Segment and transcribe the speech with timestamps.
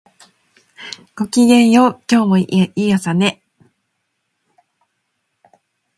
[1.15, 3.43] ごきげんよう、今日もいい朝ね